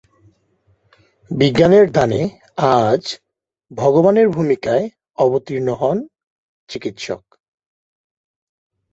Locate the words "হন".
5.73-5.97